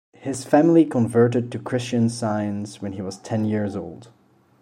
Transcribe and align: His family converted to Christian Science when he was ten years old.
His 0.17 0.43
family 0.43 0.83
converted 0.85 1.51
to 1.51 1.59
Christian 1.59 2.09
Science 2.09 2.81
when 2.81 2.93
he 2.93 3.03
was 3.03 3.19
ten 3.19 3.45
years 3.45 3.75
old. 3.75 4.09